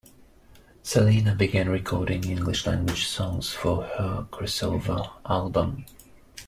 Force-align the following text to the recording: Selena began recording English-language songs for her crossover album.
Selena 0.81 1.35
began 1.35 1.69
recording 1.69 2.23
English-language 2.23 3.05
songs 3.05 3.51
for 3.51 3.83
her 3.83 4.25
crossover 4.31 5.11
album. 5.29 5.85